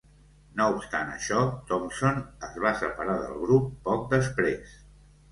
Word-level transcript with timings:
No 0.59 0.65
obstant 0.75 1.09
això, 1.15 1.41
Thompson 1.71 2.17
es 2.47 2.55
va 2.63 2.71
separar 2.79 3.17
del 3.25 3.35
grup 3.43 3.67
poc 3.91 4.09
després. 4.15 4.73